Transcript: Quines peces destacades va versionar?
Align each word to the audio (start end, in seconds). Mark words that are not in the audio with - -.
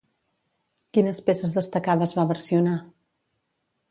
Quines 0.97 1.19
peces 1.27 1.53
destacades 1.59 2.15
va 2.21 2.27
versionar? 2.33 2.75